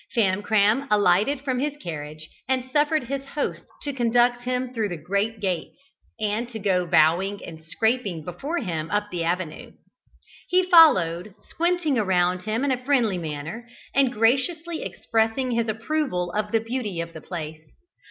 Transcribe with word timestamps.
Famcram 0.15 0.87
alighted 0.89 1.41
from 1.41 1.59
his 1.59 1.77
carriage, 1.77 2.27
and 2.49 2.71
suffered 2.71 3.03
his 3.03 3.23
host 3.23 3.61
to 3.83 3.93
conduct 3.93 4.41
him 4.45 4.73
through 4.73 4.89
the 4.89 4.97
great 4.97 5.39
gates, 5.39 5.77
and 6.19 6.49
to 6.49 6.57
go 6.57 6.87
bowing 6.87 7.39
and 7.45 7.63
scraping 7.63 8.25
before 8.25 8.57
him 8.57 8.89
up 8.89 9.11
the 9.11 9.23
avenue. 9.23 9.73
He 10.49 10.63
followed, 10.67 11.35
squinting 11.47 11.99
around 11.99 12.45
him 12.45 12.65
in 12.65 12.71
a 12.71 12.83
friendly 12.83 13.19
manner, 13.19 13.69
and 13.93 14.11
graciously 14.11 14.81
expressing 14.81 15.51
his 15.51 15.69
approval 15.69 16.31
of 16.31 16.51
the 16.51 16.61
beauty 16.61 16.99
of 16.99 17.13
the 17.13 17.21
place. 17.21 17.61